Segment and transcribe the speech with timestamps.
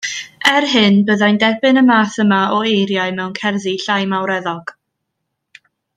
[0.51, 4.75] Er hyn byddai'n derbyn y math yma o eiriau mewn cerddi llai mawreddog